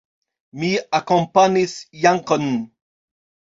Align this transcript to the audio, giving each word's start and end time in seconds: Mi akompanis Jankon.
Mi 0.61 0.69
akompanis 1.01 1.71
Jankon. 2.07 2.45